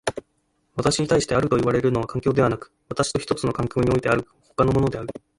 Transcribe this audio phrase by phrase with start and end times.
[0.75, 5.07] 私に対してあるといわれるのは環境でなく、私と一つの環境においてある他のものである。